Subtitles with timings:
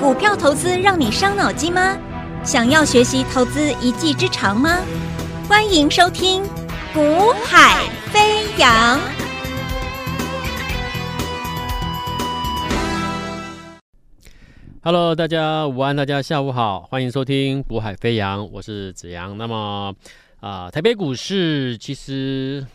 [0.00, 1.96] 股票投资让你伤脑筋吗？
[2.44, 4.80] 想要学习投资一技之长吗？
[5.48, 6.42] 欢迎收听
[6.92, 8.98] 《股海飞扬》。
[14.82, 19.38] Hello，大家午安，大家下午好，欢迎收听《股海飞扬》，我是子阳。
[19.38, 19.94] 那么
[20.40, 22.66] 啊、台北股市其实。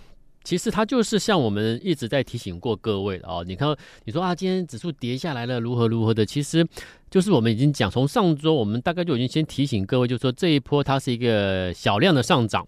[0.43, 3.75] 其实它就是像我们一直在提醒过各位的哦，你看，
[4.05, 6.25] 你说啊，今天指数跌下来了，如何如何的？
[6.25, 6.65] 其实
[7.11, 12.65] 就是我们已经讲，从上周我们大概就已经先提醒各位，就是说这一波它是一个小量的上涨，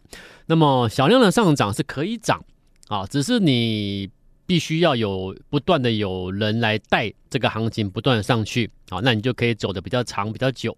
[0.48, 2.43] 那么小量的上涨是可以涨
[2.88, 4.09] 啊，只是你
[4.45, 10.77] 必须要有不断的有人来带这个行情不断的上去啊，那你就可以走得比较长比较久。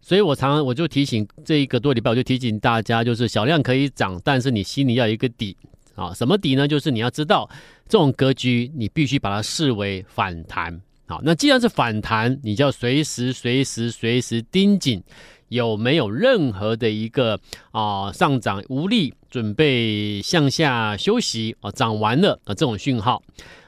[0.00, 5.54] 所以我常常我就提醒这一个多礼拜，我就提醒大家，就是小量可以涨，但是你心里要有一个底。
[5.94, 6.66] 啊，什么底呢？
[6.66, 7.48] 就是你要知道
[7.88, 10.80] 这种格局，你必须把它视为反弹。
[11.06, 15.02] 好，那既然是反弹，你就要随时、随时、随时盯紧
[15.48, 17.40] 有没有任何的一个
[17.72, 23.22] 啊上涨无力，准备向下休息啊，涨完了啊这种讯号。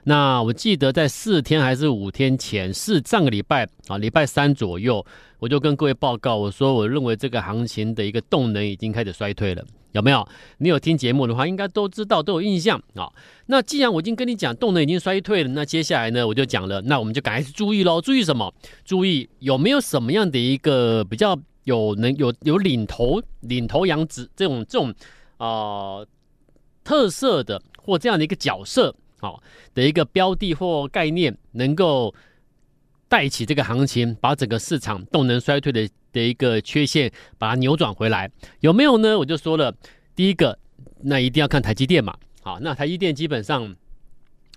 [0.05, 5.07] 那我记得在四天还是五天前，是上个礼拜啊，礼拜三左右，
[5.39, 9.65] 我就跟各位报告，我说我认为这个行情的一个动能已经开始衰退了。
[9.93, 10.27] 有没有？
[10.57, 13.13] 你有听节目的话，应该都知道，都有印象啊、
[13.47, 18.01] 那既然我已经跟你讲动能已经衰退了，那接下来呢，我就讲了，那我们就赶快注意喽。
[18.01, 18.53] 注意什么？
[18.87, 24.93] 注意有没有什么样的一个比较有能有有领头领头羊子这种这种、
[25.39, 26.07] 呃、
[26.85, 29.43] 特色的或这样的一个角色好、哦、
[29.75, 32.15] 的一个标的或概念，能够
[33.09, 35.89] 带起这个行情，把整个市场动能衰退的。
[36.13, 38.31] 的一个缺陷，把它扭转回来，
[38.61, 39.19] 有没有呢？
[39.19, 39.75] 我就说了，
[40.15, 40.59] 第一个，
[41.01, 42.15] 那一定要看台积电嘛。
[42.43, 43.75] 好，那台积电基本上，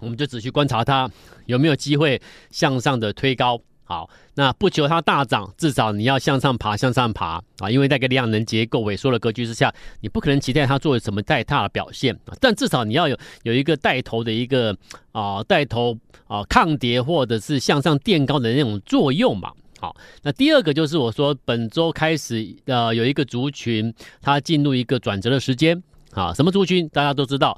[0.01, 1.09] 我们就只需观察它
[1.45, 3.61] 有没有机会向上的推高。
[3.87, 7.69] 好，那不求它大涨，至少你要向上爬，向上爬啊！
[7.69, 12.33] 因为在个量能结构萎缩的格局之下，你不可能期待它做什么太大的表现啊。
[12.41, 14.75] 但至少你要有有一个带头的一个
[15.11, 15.95] 啊带头
[16.27, 19.51] 啊抗跌或者是向上垫高的那种作用嘛。
[19.79, 25.79] 好，那第二个就是我说本周开始，呃，有一个族群它进入一个转折的时间，
[26.11, 26.89] 啊，什么族群？
[26.89, 27.55] 大家都知道，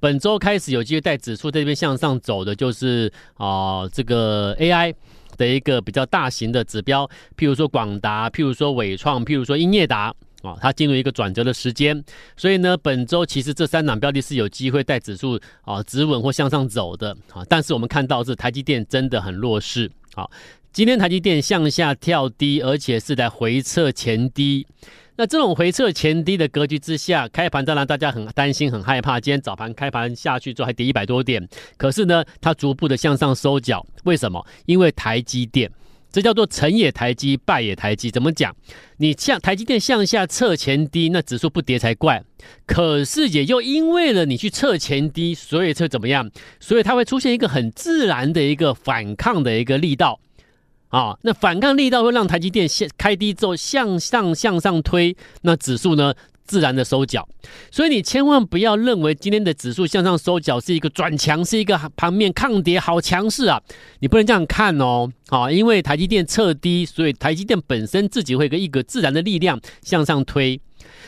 [0.00, 4.92] 本周开始有机会带指数在这边向上走的，就是啊，这个 AI
[5.38, 12.04] 的一个比较大型的指标，譬如说广达，譬如说伟创，譬如说英业达，啊，它进入一个转折的时间，
[12.36, 20.30] 所以呢，本周其实这三档标的是有机会带指数啊止稳或向上走的，啊，但是我们看到是台积电真的很弱势，好。
[20.70, 24.66] 今天台积电向下跳低，而且是在回撤前低。
[25.20, 29.18] 那这种回撤前低的格局之下，开盘当然大家很担心、很害怕。
[29.18, 31.44] 今天早盘开盘下去之后还跌一百多点，
[31.76, 33.84] 可是呢，它逐步的向上收脚。
[34.04, 34.46] 为什么？
[34.66, 35.68] 因为台积电，
[36.12, 38.12] 这叫做成也台积，败也台积。
[38.12, 38.54] 怎么讲？
[38.98, 42.22] 你向台积电向下测前低，那指数不跌才怪。
[42.64, 46.30] 可是也就因为了你去测前低，所以测怎么样？
[46.60, 50.20] 所以它会出现一个很自然的一个反抗的一个力道。
[50.88, 56.14] 啊、那反抗力道会让台积电先开低之后向上向上推，那指数呢
[56.46, 57.28] 自然的收脚。
[57.70, 63.60] 所以你千万不要认为今天的指数向上收脚是一个转强，是一个盘面抗跌好强势啊！
[64.00, 65.10] 你不能这样看哦。
[65.28, 70.58] 啊、因为台积电测低，所以台积电本身自己会有一个自然的力量向上推。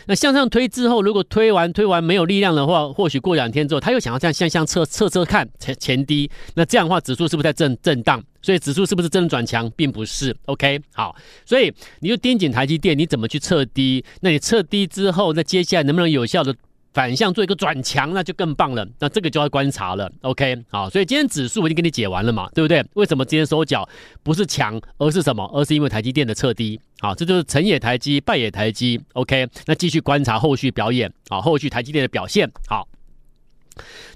[0.07, 8.23] 那向上推之后，如果推完推完没有力量的话，或许过两天之后，他又想要这样向向测测测看前前低，那这样的话，指数是不是在震震荡？
[8.43, 10.37] 所以指数是不是真的转强，并不是。
[10.47, 11.15] OK，好，
[11.45, 14.05] 所以你就盯紧台积电，你怎么去测低？
[14.21, 16.55] 那你测低之后，那接下来能不能有效的？
[16.93, 18.85] 反向做一个转强，那就更棒了。
[18.99, 20.11] 那这个就要观察了。
[20.23, 22.85] OK，好，所以今天指数我已经给你解完了嘛，对不对？
[22.95, 23.89] 为什么今天收脚
[24.25, 25.49] 不是强，而是什么？
[25.55, 26.81] 而是因为台积电的测低。
[26.99, 29.01] 好，这就是成也台积，败也台积。
[29.13, 31.09] OK，那继续观察后续表演。
[31.29, 32.51] 好，后续台积电的表现。
[32.67, 32.89] 好，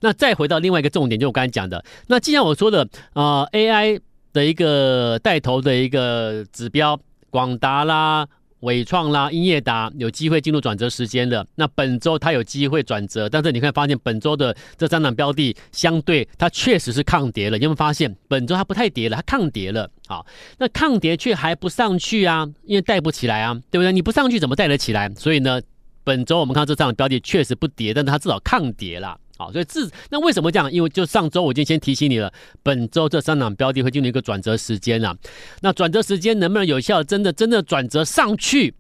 [0.00, 1.84] 那再回到另外一个重点，就我刚才讲的。
[2.08, 4.00] 那既然我说的呃 AI
[4.34, 7.00] 的一个带头的一个指标，
[7.30, 8.28] 广达啦。
[8.60, 11.46] 伟创啦，英业达有机会进入转折时间的。
[11.54, 17.58] 那本周它有机会转折，但是你会发现本周的这三档标的相对它确实是抗跌了。
[17.58, 19.90] 你有没有发现本周它不太跌了，它抗跌了。
[20.06, 20.24] 好，
[20.56, 23.92] 那抗跌却还不上去啊，因为带不起来啊，对不对？
[23.92, 25.10] 你不上去怎么带得起来？
[25.14, 25.60] 所以呢，
[26.02, 29.20] 本周我们看到这三档标的确实不跌，但是它至少抗跌了。
[29.36, 30.70] 好，所以自那为什么这样？
[30.70, 32.32] 因为就上周我已经先提醒你了，
[32.62, 35.12] 本周这三档标的会进入一个转折时间了。
[35.60, 37.02] 那转折时间能不能有效？
[37.02, 38.72] 真的真的转折上去，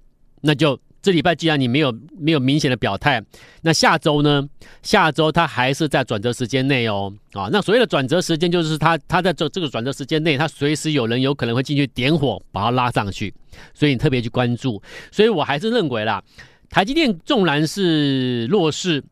[0.42, 3.20] 那就这礼拜既然你没有没有明显的表态，
[3.62, 4.48] 那下周呢？
[4.82, 7.12] 下周它还是在转折时间内哦。
[7.32, 13.34] 啊，那所谓的转折时间就是它它在这这个转折时间内，它随时有人有可能会进去点火把它拉上去，
[13.74, 14.80] 所以你特别去关注。
[15.10, 16.22] 所以我还是认为啦，
[16.70, 19.02] 台积电纵然是弱势。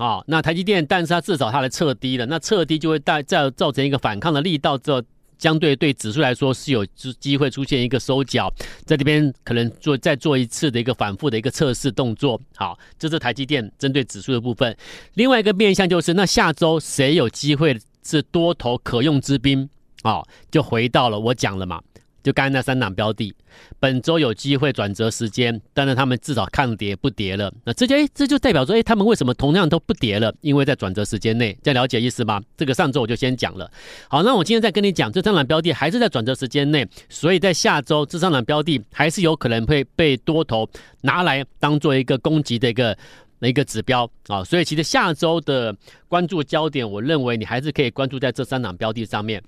[0.00, 5.04] 啊，那台积电，但是它至少它来测低了，那测低就会带造造成一个反抗的力道，这
[5.38, 8.50] 相对对指数来说是有机会出现一个收脚，
[8.86, 12.40] 在这边可能做再做一次的一个反复的一个测试动作。
[12.56, 14.74] 好，这是台积电针对指数的部分。
[15.14, 19.68] 另外一个面向就是，那下周谁有机会是多头可用之兵？
[20.02, 21.78] 啊，就回到了我讲了嘛。
[22.22, 23.34] 就刚才那三档标的，
[23.78, 27.52] 本周有机会转折时间，但是他们至少抗跌不跌了。
[27.64, 30.34] 那这就哎，这就代表说，哎，他们为什么同样都不跌了？
[30.40, 32.40] 因为在转折时间内，这了解意思吗？
[32.56, 33.70] 这个上周我就先讲了。
[34.08, 40.68] 好，那我今天再跟你讲，这三档标的还是在转折时间内，所以在下周这三档标的还是有可能会被多头
[41.00, 42.96] 拿来当做一个攻击的一个
[43.40, 44.44] 一个指标啊。
[44.44, 45.74] 所以其实下周的
[46.06, 49.42] 关注焦点，我认为你还是可以关注在这三档标的上面。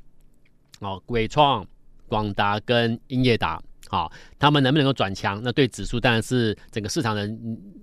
[0.80, 1.66] 哦，纬创。
[2.12, 5.40] 广达跟英业达，好，他们能不能够转强？
[5.42, 7.26] 那对指数当然是整个市场的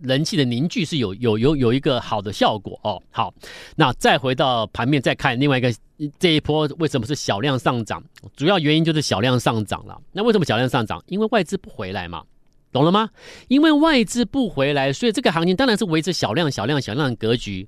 [0.04, 3.02] 人气的凝聚是有有有有一个好的效果哦。
[3.10, 3.34] 好，
[3.76, 5.74] 那再回到盘面再看另外一个
[6.20, 8.04] 这一波为什么是小量上涨？
[8.36, 10.00] 主要原因就是小量上涨了。
[10.12, 11.04] 那为什么小量上涨？
[11.08, 12.24] 因为外资不回来嘛，
[12.72, 13.10] 懂了吗？
[13.48, 17.68] 因为外资不回来，所以这个行情当然是维持小量、小量、小量的格局。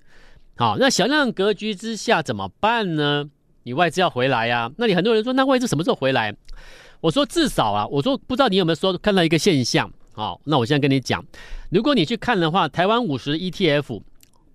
[0.56, 3.28] 好，那小量格局之下怎么办呢？
[3.64, 6.36] 你外资要回来呀、那你很多人说，那外资什么时候回来？
[7.00, 9.92] 我说至少啊，我说不知道你有没有说看到一个现象？
[10.14, 11.24] 好，那我现在跟你讲，
[11.70, 14.02] 如果你去看的话，台湾五十 ETF，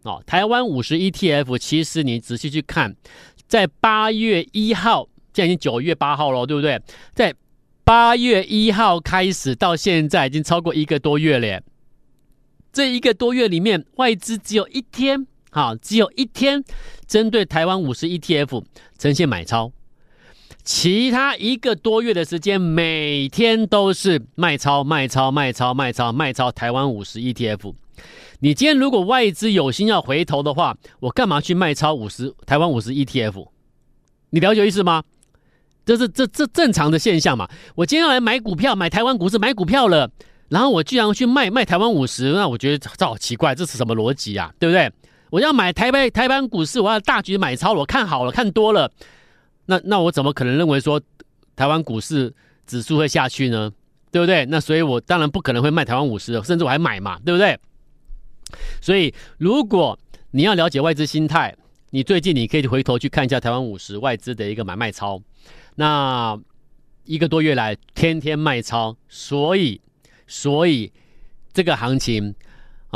[0.03, 2.95] 哦，台湾五十 ETF，其实你仔细去看，
[3.49, 6.81] 在八月一号，现在已经九月八号了，对不对？
[7.15, 7.35] 在
[7.85, 11.63] 八月一号开始到现在，已经超过一个多月了。
[12.73, 15.27] 这一个多月里面，外资只有一天。
[15.57, 16.63] 好，只有一天
[17.07, 18.63] 针对台湾五十 ETF
[18.99, 19.73] 呈现买超，
[20.63, 27.73] 其他一个多月的时间，每天都是卖超、卖超、卖超、卖超、卖超台湾五十 ETF。
[28.41, 33.49] 你今天如果外资有心要回头的话，我干嘛去卖超五十台湾五十 ETF？
[34.29, 35.05] 你了解意思吗？
[35.87, 37.49] 这是这这正常的现象嘛？
[37.77, 40.11] 我今天要来买股票，买台湾股市，买股票了，
[40.51, 44.53] 然后我居然去卖卖台湾五十，那我觉得这好奇怪，这是什么逻辑啊？
[44.59, 44.93] 对不对？
[45.31, 48.91] 我要买台北台湾股市，我要大举买超，我看好了，看多了，
[49.67, 51.01] 那那我怎么可能认为说
[51.57, 52.33] 台湾股市
[52.67, 53.73] 指数会下去呢？
[54.13, 54.47] 对不对？
[54.47, 57.59] 那所以我当然不可能会卖台湾五十，甚至我还买嘛，对不对？
[58.81, 59.99] 所以如果
[60.31, 61.55] 你要了解外资心态，
[61.91, 65.21] 你最近你可以回头去看一下台湾五十外资的一个买卖超，
[65.75, 66.39] 那
[67.05, 69.81] 一个多月来天天卖超，所以
[70.27, 70.93] 所以
[71.53, 72.35] 这个行情。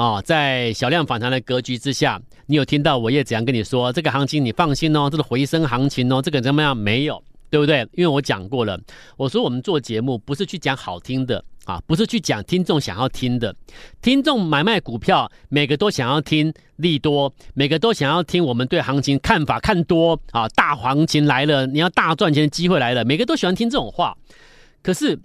[0.00, 6.74] 啊、在小量反弹的格局之下，你有听到我叶子阳跟你说，这个行情你放心哦，这是回升行情哦，这个怎么样？
[6.74, 7.80] 没有，对不对？
[7.92, 8.80] 因为我讲过了，
[9.18, 13.54] 我说我们做节目不是去讲好听的啊，不是去讲听众想要听的，
[14.00, 24.16] 听众买卖股票每个都想要听利多，每个都想要听我们对行情看法看多啊，大行情来了，你要大赚钱的机会来了，每个都喜欢听这种话。
[24.82, 25.20] 可是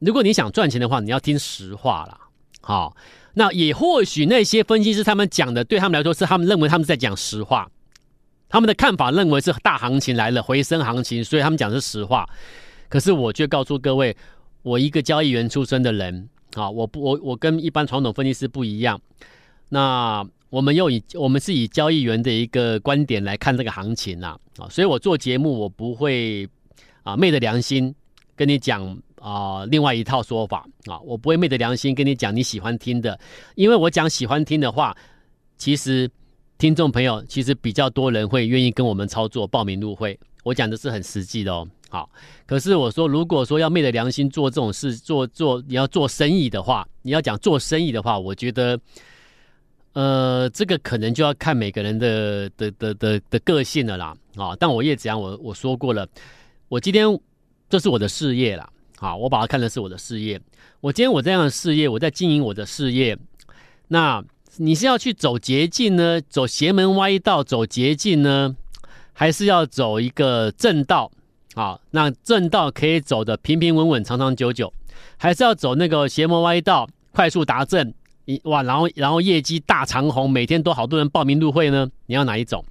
[0.00, 2.18] 如果你想赚钱的话，你要听实话啦。
[2.62, 2.94] 好、
[3.34, 7.70] 那也或许那些分析师他们讲的，对他们来说是他们认为他们在讲实话，
[8.48, 12.28] 他们的看法认为是大行情来了，回升行情，所以他们讲的是实话。
[12.88, 14.16] 可是我却告诉各位，
[14.62, 19.00] 我一个交易员出身的人啊，我不我我跟一般传统分析师不一样。
[19.68, 26.48] 那我们又以我们是以交易员的一个观点来看这个行情啊，啊，所以我做节目我不会
[27.04, 27.94] 啊昧着良心
[28.34, 28.98] 跟你讲。
[29.20, 33.20] 啊、另外一套说法啊，我不会昧着良心跟你讲你喜欢听的，
[33.54, 34.96] 因为我讲喜欢听的话，
[35.58, 36.10] 其实
[36.56, 40.18] 听众朋友其实比较多人会愿意跟我们操作报名入会。
[40.42, 41.68] 我讲的是很实际的哦。
[41.90, 42.08] 好，
[42.46, 48.80] 可是我说，如果说要昧着良心做这种事，做做你要做生意的话，你要讲做生意的话，我觉得，
[49.92, 54.16] 呃，这个可能就要看每个人的的的的的个性了啦。
[54.36, 56.08] 啊，但我叶子阳，我我说过了，
[56.68, 57.06] 我今天
[57.68, 58.66] 这是我的事业啦。
[59.00, 60.38] 好，我把它看的是我的事业。
[60.82, 63.16] 我今天我这样的事业，我在经营我的事业。
[63.88, 64.22] 那
[64.58, 66.20] 你是要去走捷径呢？
[66.28, 68.54] 走邪门歪道，走捷径呢？
[69.14, 71.10] 还是要走一个正道？
[71.54, 74.70] 好，那正道可以走得平平稳稳、长长久久，
[75.16, 77.94] 还是要走那个邪门歪道，快速达阵？
[78.26, 81.90] 一哇，然后然后业绩大长红，每天都好多人报名入会呢？
[82.04, 82.62] 你要哪一种？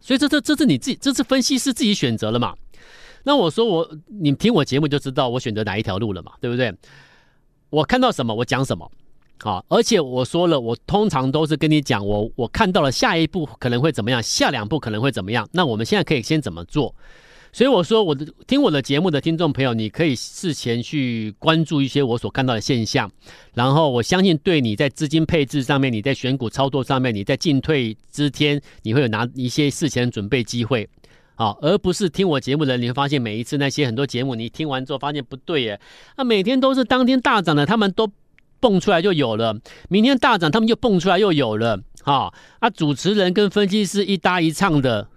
[0.00, 2.54] 所以这这这是你自己，这是分析师自己选择了嘛？
[3.24, 6.74] 那我说我，你听我节目就知道我选择哪一条路了嘛，对不对？
[7.70, 8.90] 我看到什么我讲什么，
[9.38, 16.94] 好，而且我说了，我通常都是跟你讲，我我看到了下一步可能会怎么样，下两步可能会怎么样，那我们现在可以先怎么做？
[17.50, 23.10] 所以我说，我的听我的节目的听众朋友，你可以事前去关注一些我所看到的现象，
[23.54, 30.86] 然后我相信对你在资金配置上面，你在选股操作上面，你在进退之天，你会有拿一些事前准备机会，
[31.38, 35.80] 啊，而不是听我节目的人，你会发现每一次那些很多节目，你听完之后发现不对耶，
[36.16, 38.10] 那每天都是当天大涨的，他们都
[38.60, 39.56] 蹦出来就有了，
[39.88, 45.08] 明天大涨他们就蹦出来又有了，哈，啊，主持人跟分析师一搭一唱的。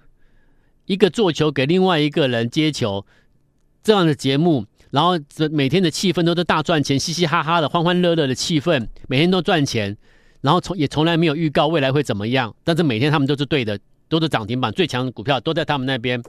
[0.87, 3.05] 一个做球给另外一个人接球，
[3.81, 9.95] 这样的节目，然后这每天的气氛都是大赚钱，嘻嘻哈哈的，欢欢乐乐的气氛，每天都赚钱，
[10.41, 13.79] 然后从也从来没有预告未来会怎么样，但是每天他们都是对的，
[14.11, 16.21] 都是涨停板，最强的股票都在他们那边，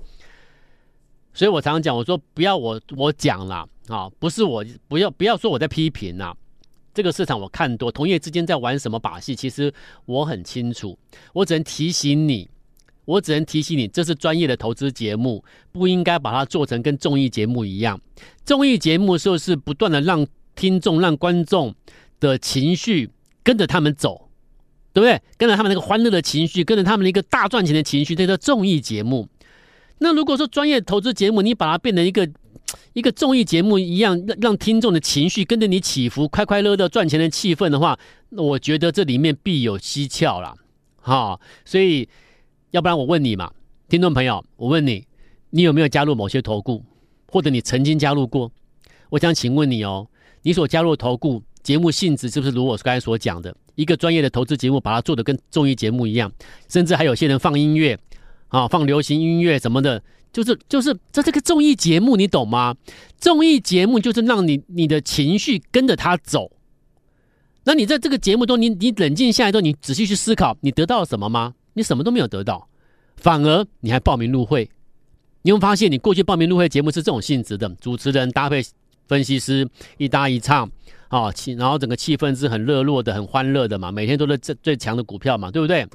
[1.35, 6.33] 所以我常常讲，我说不要我我讲了啊，不是我不要不要说我在批评呐，
[6.95, 9.75] 这个市场我看多，同业之间在玩什么把戏，其实
[10.05, 10.97] 我很清楚，
[11.33, 12.49] 我只能提醒你。
[13.05, 18.01] 我只能提醒你，这是专业的投资节目，不应该把它做成跟综艺节目一样。
[18.45, 20.25] 综艺节目就是不断的让
[20.55, 21.75] 听众、让观众
[22.21, 23.11] 的情绪
[23.43, 24.29] 跟着他们走，
[24.93, 25.21] 对不对？
[25.37, 29.29] 跟着他们那个欢乐的情绪，跟着他们的一个大赚钱的情绪，这叫综艺节目。
[29.99, 32.29] 那如果说专业投资节目，你把它变成一个
[32.93, 37.99] 一个综艺节目一样，让让听众的情绪跟着你起伏，快快乐乐赚钱的气氛的话，
[38.31, 40.55] 我觉得这里面必有蹊跷了，
[41.01, 42.09] 哈，所以。
[42.73, 43.53] 要不然我问你嘛，
[43.87, 45.07] 听众朋友，我问你，
[45.51, 46.83] 你有没有加入某些投顾，
[47.29, 48.51] 或者你曾经加入过？
[49.11, 50.09] 我想请问你哦，
[50.41, 56.31] 你所加入投顾节目性质是不是如我刚才所讲的，一个专业的投资节目，把它做得跟综艺节目一样，
[56.69, 57.99] 甚至还有些人放音乐
[58.49, 60.03] 啊，放流行音乐什么的，
[60.33, 62.77] 就是就是这这个综艺节目，你懂吗？
[63.19, 66.51] 综艺节目就是让你你的情绪跟着它走。
[67.65, 71.55] 那你在这个节目中，你你冷静下来之后，你仔细去思考，你得到了什么吗？
[71.75, 72.69] 你什么都没有得到，
[73.17, 74.69] 反而你还报名入会。
[75.43, 78.63] 你会发现，你过去报名入会节目是这种性质的，主持人搭配
[79.09, 79.69] 分析师
[79.99, 80.71] 一搭一唱
[81.09, 85.87] 啊，气，然后整个气氛是很热络的、很欢乐的嘛，每天都是最最强的股票嘛，对不对？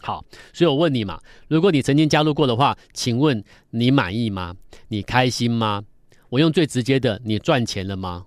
[0.00, 4.54] 好，所以我问你嘛，如果你曾经加入过的话，请问你满意吗？
[4.88, 5.82] 你开心吗？
[6.28, 8.26] 我用最直接的，你赚钱了吗？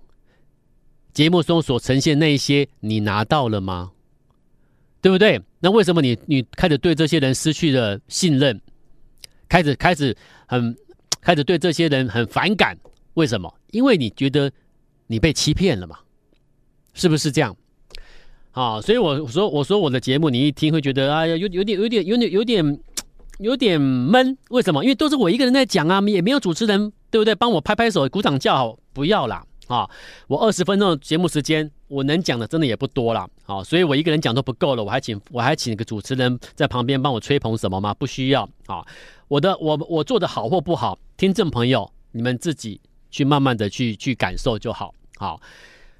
[1.13, 3.91] 节目中所呈现那一些，你拿到了吗？
[5.01, 5.41] 对不对？
[5.59, 8.59] 那为什么你你开始对这些人失去了信任，
[9.47, 10.15] 开始开始
[10.47, 10.75] 很
[11.21, 12.77] 开始对这些人很反感？
[13.13, 13.53] 为什么？
[13.71, 14.51] 因为你觉得
[15.07, 15.99] 你被欺骗了嘛？
[16.93, 17.55] 是不是这样？
[18.51, 22.79] 啊，所以我说我说我的节目，你一听会觉得哎呀，有有点有点有点有点
[23.39, 24.37] 有点闷。
[24.49, 24.83] 为什么？
[24.83, 27.33] 因为都是我一个人在讲啊，也没有主持人，对不对？
[27.35, 29.45] 帮我拍拍手、鼓掌叫好，不要啦。
[29.67, 29.87] 啊，
[30.27, 37.93] 我二十分钟的节目时间，我能讲的真的也不多了，啊，所以我一个人讲都不够了，我还请我还请个主持人在旁边帮我吹捧什么吗？
[37.93, 38.83] 不需要，啊，
[39.27, 45.39] 我的我我做的好或不好，听众朋友你们自己去慢慢的去去感受就好，好，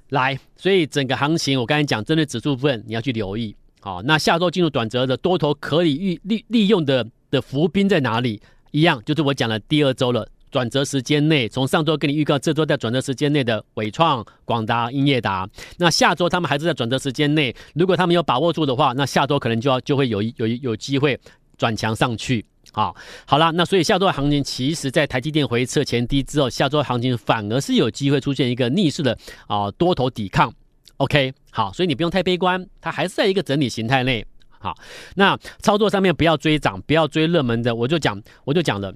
[0.09, 8.41] 来，所以整个行情我刚才讲针对指数部分你要去留意，好，那下周进入转折的多头可以利利利用的的伏兵在哪里？
[8.71, 10.27] 一样就是我讲的第二周了。
[10.51, 15.47] 转折时间内，从上周跟你预告，这周在转折时间内的伟创、广达、英业达，
[15.77, 17.55] 那下周他们还是在转折时间内。
[17.75, 21.19] 如果他们有把握住的话，那下周可能就要就会有有有机会
[21.55, 22.43] 转强上去。
[22.71, 22.95] 好，
[23.25, 30.53] 好了，那所以下周的行情，其实在台积电回撤前低之后，下周行情反而是有机会出现一个逆势的啊多头抵抗。
[30.97, 34.25] OK，好，所以你不用太悲观，它还是在一个整理形态内。
[34.59, 34.75] 好，
[35.15, 38.93] 那操作上面不要追涨，不要追热门的，我就讲我就讲了。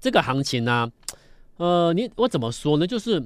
[0.00, 0.90] 这个行情呢、
[1.58, 2.86] 呃，你我怎么说呢？
[2.86, 3.22] 就是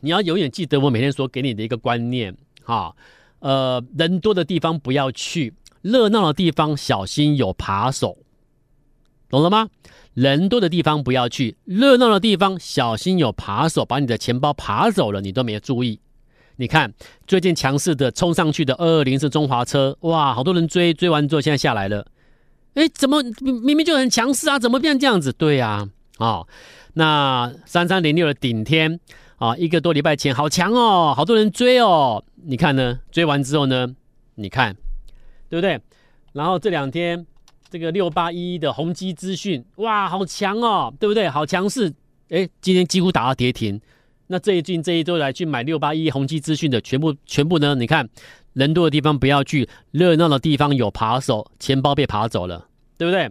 [0.00, 2.94] 你要永远记得我每天所给你的一个观念，哈，
[3.40, 8.18] 呃，人多的地方不要去，热闹的地方小心有扒手，
[9.30, 9.68] 懂了吗？
[10.12, 16.00] 人多的地方不要去，热闹的地方小心有扒手，把你的钱包扒走了，你都没有注意。
[16.56, 16.92] 你看
[17.26, 22.06] 最近强势的冲上去的二二零是中华车，哇，好多人追，追完之后现在下来了，
[22.74, 24.58] 哎，怎么明明就很强势啊？
[24.58, 25.32] 怎么变这样子？
[25.32, 25.88] 对、啊。
[26.18, 26.48] 啊、哦，
[26.94, 29.00] 那三三零六的顶天
[29.36, 32.22] 啊，一个多礼拜前好强哦，好多人追哦。
[32.44, 33.00] 你看呢？
[33.10, 33.94] 追完之后呢？
[34.34, 34.76] 你看，
[35.48, 35.80] 对不对？
[36.32, 37.26] 然后这两天
[37.70, 41.28] 这个六八一一的宏基资讯，哇，好强哦，对不对？
[41.28, 41.92] 好强势，
[42.28, 43.80] 哎，今天几乎打到跌停。
[44.26, 47.74] 那最近这一周来去买六八一宏基资讯的，全部全部呢？
[47.76, 48.08] 你看，
[48.52, 52.66] 人多的地方不要去，热闹的地方有扒手，钱包被扒走了，
[52.98, 53.30] 对不对？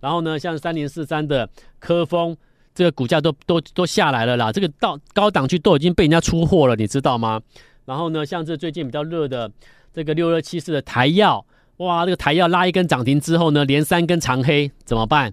[0.00, 2.36] 然后呢，像三零四三的科峰，
[2.74, 7.40] 这个股价都都都下来了啦，这个到高档区都已经被人家出货了，你知道吗？
[7.84, 9.50] 然后呢，像这最近比较热的
[9.92, 11.44] 这个六二七四的台耀，
[11.78, 15.32] 哇，这个台耀拉一根涨停之后呢，连三根长黑，怎么办？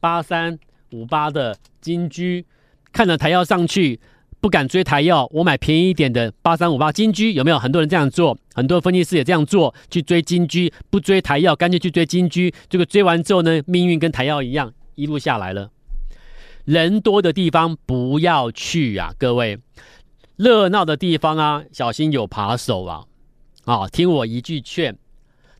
[0.00, 0.58] 八三
[0.90, 2.44] 五八的金居，
[2.92, 4.00] 看着台耀上去，
[4.40, 8.36] 不敢追台耀，我买便宜一点的八三五八金居，有没有很多人这样做？
[8.54, 12.52] 很多分析师也这样做，去追金居，不追台耀，干脆去追金居。
[12.68, 15.70] 这个追完之后呢，命运跟台耀一样，一路下来了。
[16.64, 19.58] 人多的地方不要去啊，各位，
[20.34, 23.04] 热闹的地方啊，小心有扒手啊！
[23.64, 24.98] 啊，听我一句劝。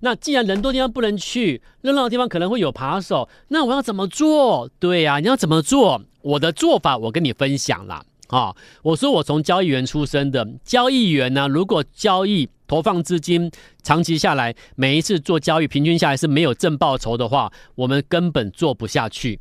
[0.00, 4.70] 那既然人多地方不能去，热闹的地方可能会有扒手，那我要怎么做？
[4.78, 6.00] 对呀、啊，你要怎么做？
[6.22, 8.04] 我的做法我跟你分享啦。
[8.28, 13.50] 啊，我说我从交易员出身的，交易员呢，如果交易投放资金
[13.82, 19.40] 长期下来，每一次做交易平均下来是没有正报酬的话，我们根本做不下去。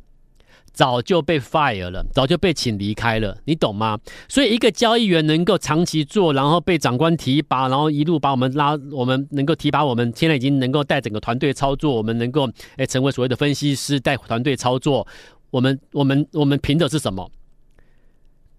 [0.78, 3.98] 早就被 fire 了，早就被请离开了，你懂吗？
[4.28, 15.04] 所以一个交易员能够长期做，然后被长官提拔，然后一路把我们拉，我们能够提拔我们，现在已经能够带整个团队操作，我们能够诶成为所谓的分析师，带团队操作。
[15.50, 17.28] 我们我们我们凭的是什么？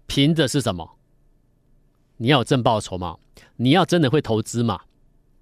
[0.06, 0.98] 凭的是什么？
[2.18, 3.16] 你要有正报酬嘛？
[3.56, 4.80] 你要真的会投资嘛？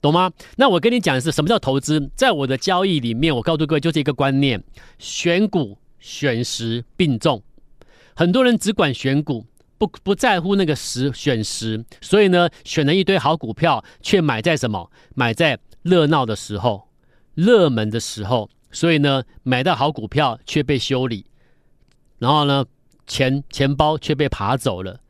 [0.00, 0.30] 懂吗？
[0.54, 2.08] 那我跟你讲的是什么叫投资？
[2.14, 4.62] 在我的交易里面，我告诉各位就是一个观念：
[5.00, 5.76] 选股。
[5.98, 7.42] 选时并重，
[8.14, 14.90] 很多人只管选股，不不在乎那个时选时，所以呢，选了一堆好股票，却买在什么？
[15.14, 16.88] 买在热闹的时候、
[17.34, 21.26] 热门的时候，所以呢，买到好股票却被修理，
[22.18, 22.64] 然后呢，
[23.06, 25.00] 钱钱包却被爬走了，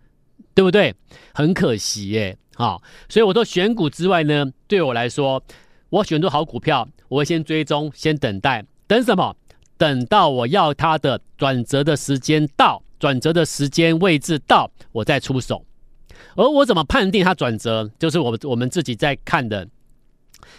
[0.55, 0.95] 对不对？
[1.33, 2.79] 很可惜耶，啊，
[3.09, 5.43] 所以我说选股之外呢，对我来说，
[5.91, 9.35] 我选出好股票，我会先追踪，先等待，等什么？
[9.79, 15.65] 等到我要它的转折的时间到，转折的时间位置到，我再出手。
[16.35, 17.91] 而我怎么判定它转折？
[17.99, 19.67] 就是我我们自己在看的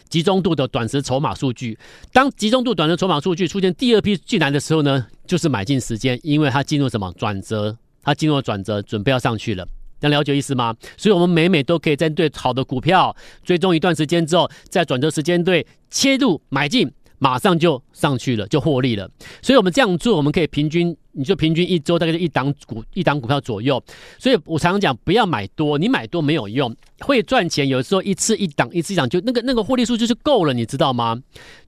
[0.08, 1.78] 集中度的短时筹码数据。
[2.12, 7.78] 当集中度短时筹码数据出现第二批进来的时候呢，就是买进时间，因为它进入什么转折？
[8.02, 9.68] 它进入了转折，准备要上去了。
[10.02, 10.74] 能了解意思吗？
[10.96, 16.90] 所以，我们每每都可以针对好的股票追踪一段时间之后，在转折时间对切入买进。
[17.20, 19.10] 马上就上去了，就获利了。
[19.42, 23.82] 所以，我们这样做，我们可以平均，你就平均一周大概就一档股一档股票左右。
[24.18, 26.76] 所以我常常讲，不要买多，你买多没有用。
[27.02, 31.22] 会赚钱，有时候一次一档，一次一档就那个那个获利数就是够了，你知道吗？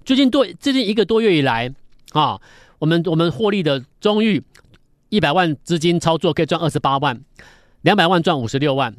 [0.04, 1.72] 最近多最近一个多月以来
[2.14, 2.40] 啊，
[2.80, 4.42] 我们我们获利的中裕
[5.10, 7.22] 一百万资金操作可以赚二十八万，
[7.82, 8.96] 两百万赚五十六万。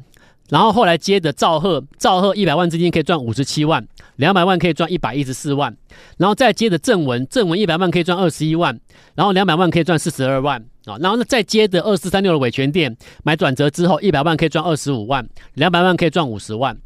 [0.49, 5.75] 然后后来接着赵赫，赵赫一百万资金可以赚五十七万，两百万可以赚一百一十四万，
[6.17, 8.79] 然后再接着正文，正文一百万可以赚二十一万，
[9.15, 16.77] 然后两百万可以赚四十二万啊，然后呢再接着二四三六的伟权店买转折之后，一百万可以赚二十五万，两百万可以赚五十万。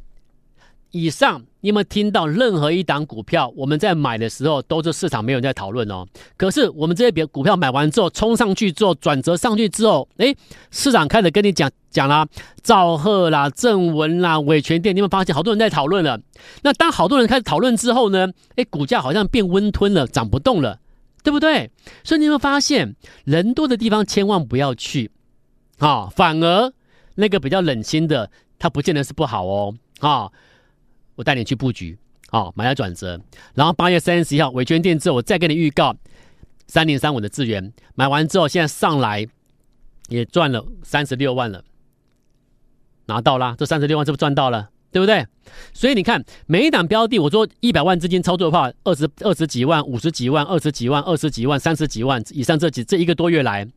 [0.92, 6.08] 以上，你有没有听到任何一档股票，我们在买的时候都是市场没有在讨论哦。
[6.38, 10.34] 可是我们这些别股票买完之后，冲上去之后，转折上去之后，诶，
[10.72, 12.26] 市场开始跟你讲讲啦，
[12.64, 16.18] 兆赫啦、正文啦、伟诠电，你有没有发现好多人在讨论了？
[16.62, 20.80] 那当好多人开始讨论之后呢，诶，股价好像变温吞了，涨不动了，
[21.22, 21.70] 对不对？
[22.06, 25.12] 所以你有没有发现，人多的地方千万不要去
[25.80, 26.72] 啊、反而
[27.16, 30.32] 那个比较冷清的，它不见得是不好哦，啊、
[31.18, 31.98] 我带你去布局，
[32.30, 33.20] 好、哦，买了转折，
[33.56, 35.94] 然后八月三十一号伟诠电之后，我再给你预告
[36.68, 39.28] 三零三五的资源，买完之后现在上来
[40.10, 41.64] 也赚了三十六万了，
[43.08, 44.70] 拿到啦，这三十六万是不是赚到了？
[44.90, 45.26] 对不对？
[45.74, 53.68] 所以你看每一档标的，我说一百万资金操作的话，二十二十几万、五十几万、二十几万、二十几万、三十几万以上，这几这一个多月来。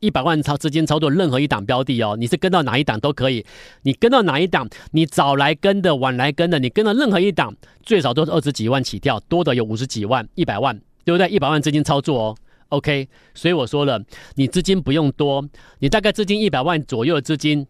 [0.00, 3.44] 一百万操资金操作任何一档标的哦，你是跟到哪一档都可以。
[3.82, 11.28] 你跟到哪一档，你早来跟的，晚来跟的，你跟到任何一档，最少都是二十几万起跳，多的有五十几万、一百万，对不对？
[11.28, 12.36] 一百万资金操作哦
[12.68, 13.08] ，OK。
[13.34, 14.00] 所以我说了，
[14.34, 15.46] 你资金不用多，
[15.80, 17.66] 你大概资金一百万左右的资金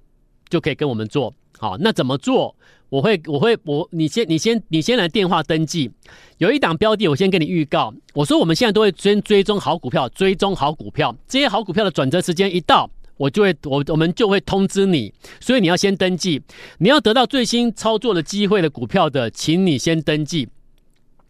[0.49, 1.35] 就可以跟我们做。
[1.59, 2.55] 好，那怎么做？
[2.89, 5.91] 我会，我会，我你先，你先，你先来电话登记。
[6.39, 7.93] 有一档标的，我先给你预告。
[8.15, 11.15] 我说我们现在都会先追踪好股票，追踪好股票。
[11.27, 15.13] 这些好股票的转折时间一到，我就会，我我们就会通知你。
[15.39, 16.41] 所以你要先登记。
[16.79, 20.49] 你要得到最新操作的机会的股票的，请你先登记。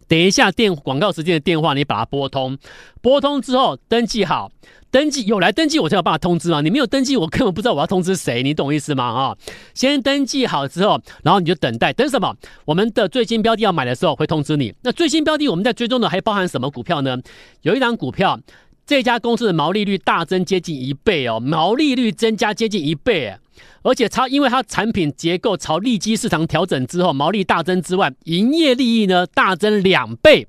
[0.07, 2.57] 等一下电广告时间的电话，你把它拨通。
[3.03, 4.51] 拨通之后登记好。
[4.90, 6.61] 登记有来登记，我才有办法通知嘛。
[6.62, 9.05] 你没有登记，我根本不知道我要通知谁，你懂意思吗？
[9.05, 9.37] 啊，
[9.74, 12.35] 先登记好之后，然后你就等待，等什么？
[12.64, 14.72] 我们的最新标的要买的时候会通知你。
[14.83, 17.18] 那最新标的我们在追踪的还包含什么股票呢？
[17.62, 18.40] 有一档股票
[18.87, 23.37] 这家公司的毛利率大增接近一倍哦，毛利率增加接近一倍，
[23.83, 30.48] 而且它因为它产品结构朝利基市场调整之后，毛利大增之外，营业利益呢大增两倍。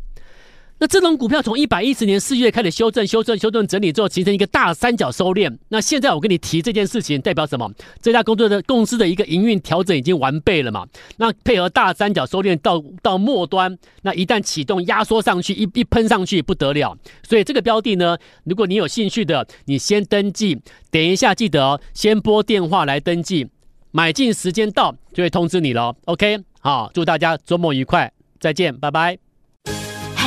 [0.81, 5.53] 那这种股票从一百一十年四月开始修正、修正、修正、整理之后，形成一个大三角收敛。
[5.67, 7.69] 那现在我跟你提这件事情，代表什么？
[8.01, 10.85] 这家公司的公司的一个营运调整已经完备了嘛？
[11.17, 16.97] 那配合大三角收敛到到末端，那一旦启动压缩上去，一一喷上去不得了。
[17.23, 20.57] 所以这个标的呢，如果你有兴趣的，你先登记，
[20.89, 23.49] 等一下记得，先拨电话来登记，
[23.91, 25.93] 买进时间到就会通知你了。
[26.05, 29.28] OK，好，祝大家周末愉快，再见，拜拜。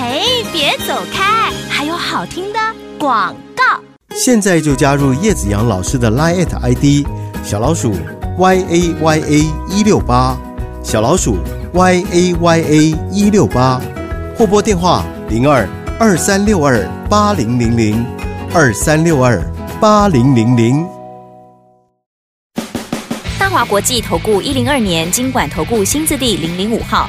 [0.04, 1.52] 嘿，别走开！
[1.70, 2.58] 还有好听的
[2.98, 3.62] 广告。
[4.16, 7.06] 现在就加入叶子阳老师的 Line ID
[7.44, 7.94] 小老鼠
[8.36, 10.36] y a y a 一六八，
[10.82, 11.36] 小老鼠
[11.72, 13.80] y a y a 一六八，
[14.36, 15.68] 或拨电话零二
[16.00, 18.04] 二三六二八零零零
[18.52, 19.40] 二三六二
[19.80, 20.84] 八零零零。
[23.38, 27.08] 大华国际投顾一零二年经管投顾新字第零零五号。